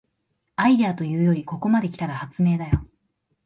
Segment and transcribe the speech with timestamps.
[0.55, 2.83] アイデアというよりここまで来たら発明だよ